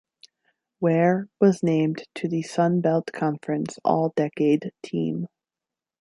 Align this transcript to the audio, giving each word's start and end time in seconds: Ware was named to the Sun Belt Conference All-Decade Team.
Ware 0.79 1.29
was 1.39 1.61
named 1.61 2.05
to 2.15 2.27
the 2.27 2.41
Sun 2.41 2.81
Belt 2.81 3.11
Conference 3.13 3.77
All-Decade 3.85 4.71
Team. 4.81 5.27